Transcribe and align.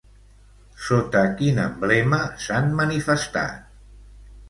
Sota 0.85 1.21
quin 1.43 1.61
emblema 1.65 2.23
s'han 2.47 2.75
manifestat? 2.83 3.73